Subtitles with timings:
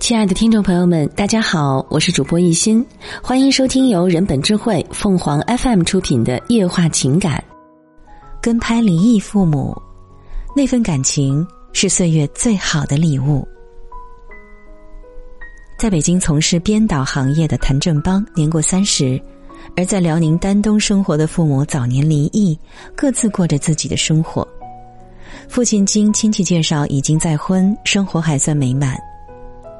[0.00, 2.84] 亲爱的听众朋友们，大家好，我是主播一心，
[3.22, 7.38] 欢迎收听由人本智慧凤凰 FM 出品的《夜话情感》。
[8.42, 9.74] 跟拍离异父母，
[10.54, 13.46] 那份感情是岁月最好的礼物。
[15.78, 19.18] 在北京从事编导行业的谭正邦年过三十，
[19.74, 22.58] 而在辽宁丹东生活的父母早年离异，
[22.94, 24.46] 各自过着自己的生活。
[25.48, 28.98] 父亲经亲戚介绍已经再婚，生活还算美满。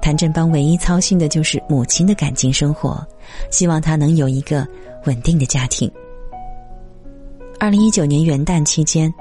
[0.00, 3.06] 谭振邦唯一操心的就是母亲的感情生活，
[3.50, 4.66] 希望她能有一个
[5.04, 5.90] 稳定的家庭。
[7.60, 9.12] 二零一九年元旦期间，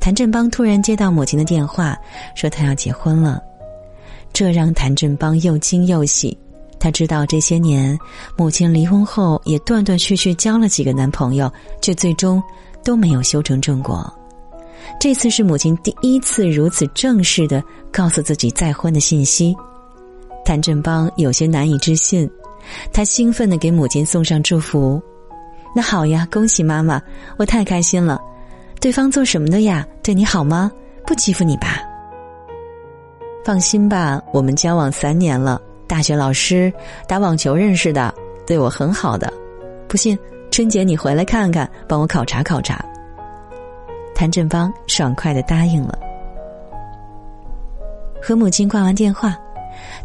[0.00, 1.96] 谭振邦突然接到母亲的电话，
[2.34, 3.40] 说他要结婚了，
[4.32, 6.36] 这让谭振邦又惊又喜。
[6.80, 7.96] 他知道这些年
[8.36, 12.42] 母亲离婚后也断断续续交了几个男朋友，却最终
[12.82, 14.12] 都没有修成正果。
[14.98, 19.54] 这次是母亲第一次如此正式的告诉自己再婚的信息。
[20.44, 22.28] 谭振邦有些难以置信，
[22.92, 25.00] 他兴奋的给母亲送上祝福。
[25.74, 27.00] 那好呀，恭喜妈妈，
[27.36, 28.20] 我太开心了。
[28.80, 29.86] 对方做什么的呀？
[30.02, 30.72] 对你好吗？
[31.06, 31.80] 不欺负你吧？
[33.44, 36.72] 放心吧，我们交往三年了，大学老师，
[37.06, 38.12] 打网球认识的，
[38.46, 39.32] 对我很好的。
[39.86, 40.18] 不信，
[40.50, 42.84] 春节你回来看看，帮我考察考察。
[44.14, 45.98] 谭振邦爽快的答应了。
[48.22, 49.36] 和母亲挂完电话。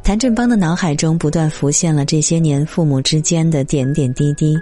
[0.04, 4.56] 谭振邦的脑海中不断浮现了这些年父母之间的点点滴滴，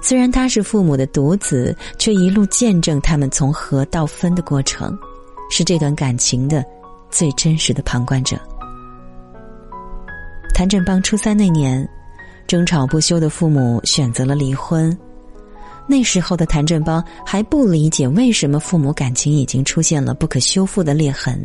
[0.00, 4.98] 虽然他是父母的独子，却一路见证他们从合到分的过程，
[5.50, 6.64] 是这段感情的
[7.10, 8.38] 最真实的旁观者。
[10.54, 11.86] 谭振邦初三那年，
[12.46, 14.96] 争吵不休的父母选择了离婚，
[15.86, 21.44] 那时候的谭振邦还不理解为什么父母感情已经出现了不可修复的裂痕。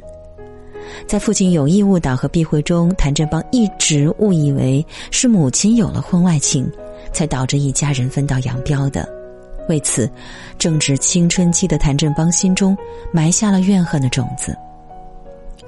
[1.07, 6.69] 在父亲有意误导和避讳中，谭振邦一直误以为是母亲有了婚外情，
[7.11, 9.08] 才导致一家人分道扬镳的。
[9.70, 10.09] 为此，
[10.58, 12.77] 正值青春期的谭振邦心中
[13.11, 14.55] 埋下了怨恨的种子。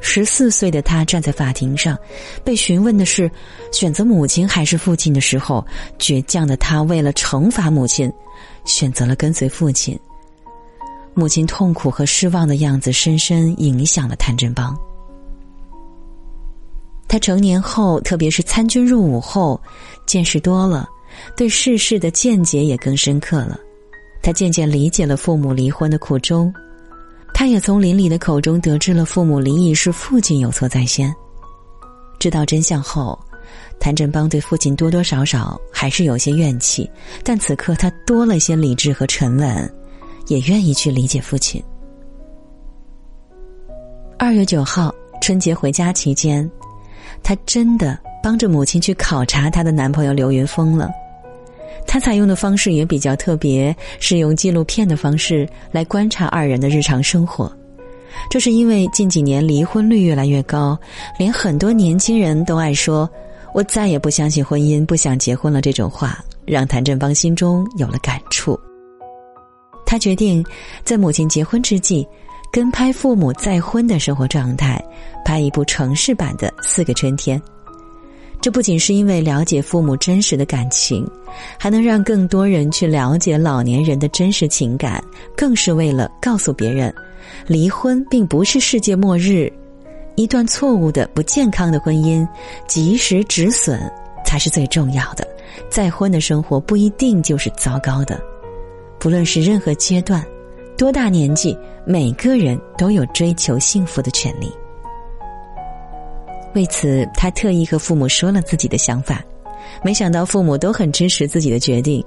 [0.02, 1.98] 十四岁的他站在法庭上，
[2.42, 3.30] 被询问的是
[3.74, 5.66] 选择母亲还是父亲的时候，
[5.98, 8.10] 倔强的他为了惩罚母亲，
[8.64, 10.00] 选择了跟随父亲。
[11.14, 14.74] 母亲痛苦和失望的样子深深影响了谭振邦。
[17.10, 19.60] 他成年后，特别是参军入伍后，
[20.06, 20.88] 见识多了，
[21.36, 23.60] 对世事的见解也更深刻了。
[24.22, 26.54] 他渐渐理解了父母离婚的苦衷，
[27.34, 31.12] 他也从邻里的口中得知了父母离异是父亲有错在先。
[32.20, 33.18] 知道真相后，
[33.80, 36.88] 谭振邦对父亲多多少少还是有些怨气，
[37.24, 39.74] 但此刻他多了些理智和沉稳，
[40.28, 41.60] 也愿意去理解父亲。
[44.20, 44.94] 二月九号
[45.24, 46.48] 春节回家期间。
[47.24, 50.90] 她真的帮着母亲去考察她的男朋友刘云峰了。
[51.88, 57.52] 她采用的方式也比较特别，是用纪录片的方式来观察二人的日常生活。
[58.30, 60.78] 这是因为近几年离婚率越来越高，
[61.18, 63.10] 连很多年轻人都爱说
[63.54, 68.60] “我再也不相信婚姻，不想结婚了”这种话，让谭振邦心中有了感触。
[69.86, 70.46] 他决定
[70.84, 72.08] 在母亲结婚之际。
[72.52, 74.84] 跟拍父母再婚的生活状态，
[75.24, 77.40] 拍一部城市版的《四个春天》。
[78.42, 81.06] 这不仅是因为了解父母真实的感情，
[81.60, 85.04] 还能让更多人去了解老年人的真实情感，
[85.36, 86.94] 更是为了告诉别人，
[87.46, 89.52] 离婚并不是世界末日，
[90.16, 92.28] 一段错误的、不健康的婚姻，
[92.66, 93.80] 及时止损
[94.26, 95.28] 才是最重要的。
[95.70, 98.20] 再婚的生活不一定就是糟糕的，
[98.98, 100.26] 不论是任何阶段。
[100.80, 104.50] 多大年纪，每个人都有追求幸福的权利。
[106.56, 109.22] 为此，他特意和父母说了自己的想法，
[109.84, 112.02] 没想到父母都很支持自己的决定。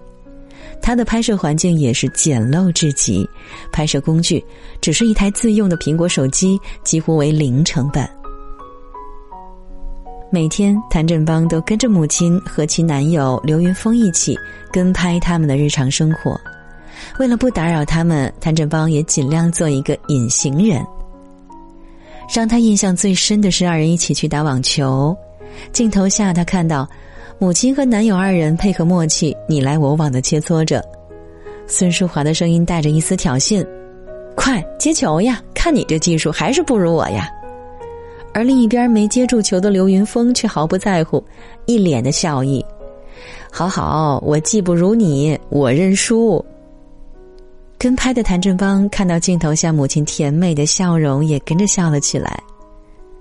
[0.81, 3.29] 他的拍摄环境也是简陋至极，
[3.71, 4.43] 拍摄工具
[4.81, 8.09] 只是一台自用的苹果手机，几乎为零成本。
[10.31, 14.35] 每天，谭振邦都跟着母亲和其男友刘云峰一起
[14.73, 16.41] 跟拍他们的日常生活。
[17.19, 20.85] 为了不打扰他们，谭振邦也尽量做一个隐形人。
[22.35, 25.15] 让他印象最深的是二人一起去打网球，
[25.73, 26.89] 镜头下他看到
[27.39, 30.83] 母亲和男友二人配合默契，你来我往的切磋着。
[31.67, 33.67] 孙淑华的声音带着一丝挑衅
[34.35, 35.43] ：“快接球呀！
[35.55, 37.29] 看你这技术还是不如我呀。”
[38.35, 41.23] 而另一边没接住球的刘云峰却毫不在乎，
[41.67, 42.65] 一脸的笑意
[43.53, 46.43] ：“好好，我技不如你，我认输。”
[47.83, 52.41] 跟拍的谭振邦看到镜头下母亲甜美的笑容，也跟着笑了起来。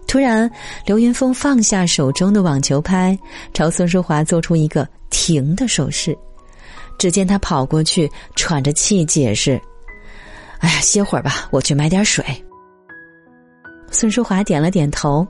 [0.08, 0.48] 突然，
[0.86, 3.18] 刘云峰放下手中的网球拍，
[3.56, 6.16] 朝孙淑华做出一个停的手势。
[7.00, 9.60] 只见他跑过去，喘着气解释
[10.62, 12.24] ：“哎呀，歇会儿吧，我去买点水。”
[13.90, 15.28] 孙淑华点了点头。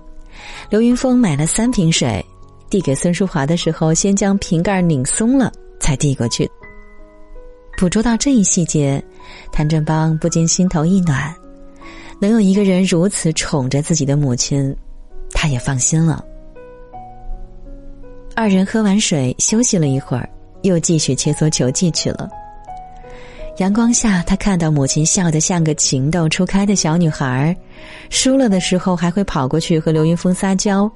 [0.70, 2.22] 刘云峰买了三瓶水，
[2.70, 5.50] 递给孙淑华的时候，先将瓶盖拧松了，
[5.80, 6.52] 才递过去。
[7.82, 9.04] 捕捉到这一细节，
[9.52, 11.34] 谭振邦不禁心头一暖。
[12.20, 14.72] 能有一个人如此宠着自己的母亲，
[15.32, 16.24] 他也放心了。
[18.36, 20.30] 二人喝完水，休息了一会儿，
[20.62, 22.30] 又继续切磋球技去了。
[23.58, 27.58] 阳光下，他看到母亲笑得像个情窦初开的小女孩
[28.12, 30.88] 输了的时候还会跑过去和刘云峰撒娇，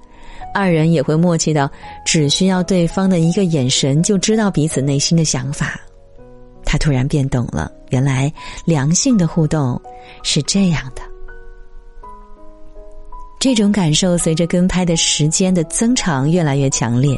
[0.54, 1.68] 二人也会默契到
[2.06, 5.82] 只需要对方的一个眼神就知道彼此内心的想法。
[6.66, 8.32] 他突然变懂了，原来
[8.66, 9.80] 良性的互动
[10.24, 11.02] 是这样的。
[13.40, 17.16] 这种感受随着跟拍的时间的增长越来越强烈。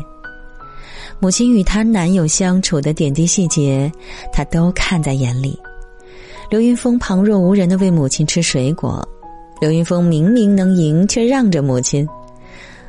[1.20, 3.92] 母亲与她男友相处的点滴细节，
[4.32, 5.58] 她都看在眼里。
[6.50, 9.08] 刘云峰旁若无人的喂母亲吃水果，
[9.60, 12.08] 刘云峰明明能赢却让着母亲。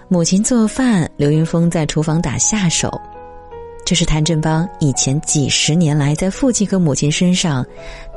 [0.08, 2.90] 母亲做饭，刘云峰在厨房打下手。
[3.88, 7.64] 这是谭振邦以前几十年来在父亲和母亲身上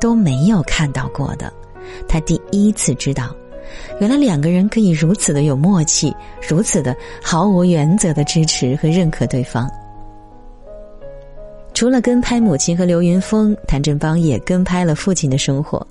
[0.01, 1.49] 都没有看到过的，
[2.09, 3.33] 他第一次知道。
[4.01, 6.13] 原来两个人可以如此的有默契，
[6.45, 9.65] 如此的毫无原则的支持和认可对方。
[11.73, 15.87] 除了跟拍母亲和刘云峰，谭振邦也跟拍了父亲的生活。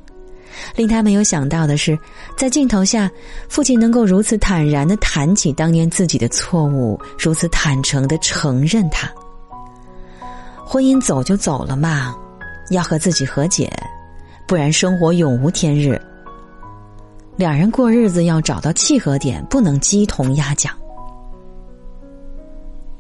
[0.76, 1.99] 令他没有想到的是，
[2.37, 3.11] 在镜头下，
[3.49, 9.11] 父亲能够如此坦然的谈起当年自己的错误，如此坦诚的承认他。
[10.72, 12.14] 婚姻走就走了嘛，
[12.70, 13.69] 要和自己和解，
[14.46, 16.00] 不然生活永无天日。
[17.34, 20.72] 两人过日子要找到契合点，不能鸡同鸭讲。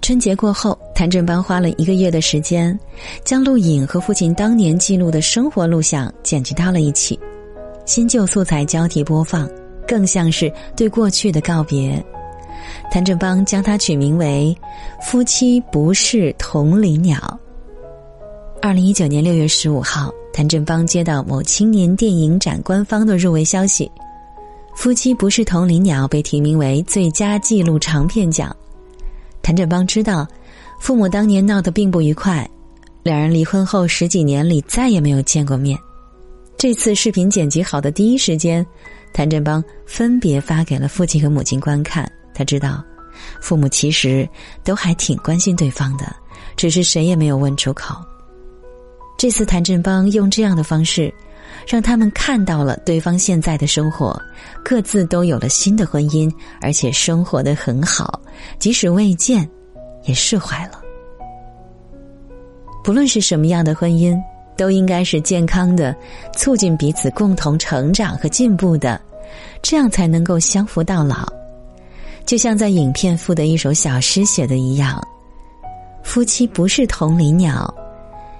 [0.02, 2.76] 春节过后，谭振邦花了一个月的时间，
[3.22, 7.16] 将录影和父亲当年记录的生活录像剪辑到了一起，
[7.86, 9.48] 新旧素材交替播放，
[9.86, 12.04] 更像是对过去的告别。
[12.90, 14.52] 谭振邦将它取名为
[15.04, 17.16] 《夫妻不是同林鸟》。
[18.62, 23.90] 二零一九年六月十五号，谭振邦接到某青年电影展官方的入围消息。
[24.76, 28.54] 夫妻不是同林鸟被提名为最佳纪录长片奖。
[29.40, 30.28] 谭振邦知道，
[30.78, 32.48] 父母当年闹得并不愉快，
[33.02, 35.78] 两人离婚后十几年里再也没有见过面。
[36.58, 38.64] 这次视频剪辑好的第一时间，
[39.14, 42.10] 谭振邦分别发给了父亲和母亲观看。
[42.34, 42.84] 他知道，
[43.40, 44.28] 父母其实
[44.62, 46.14] 都还挺关心对方的，
[46.56, 47.96] 只是谁也没有问出口。
[49.20, 51.12] 这次谭振邦用这样的方式。
[51.68, 54.18] 让他们看到了对方现在的生活，
[54.64, 58.18] 各自都有了新的婚姻，而且生活的很好，
[58.58, 59.46] 即使未见，
[60.04, 60.80] 也释怀了。
[62.82, 64.18] 不论是什么样的婚姻，
[64.56, 65.94] 都应该是健康的，
[66.32, 68.98] 促进彼此共同成长和进步的，
[69.60, 71.30] 这样才能够相扶到老。
[72.24, 74.98] 就像在影片附的一首小诗写的一样
[76.02, 77.72] ：“夫妻不是同林鸟，